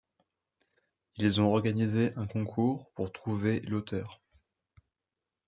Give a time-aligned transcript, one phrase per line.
[1.17, 4.17] Ils ont organisé un concours pour trouver l'auteur.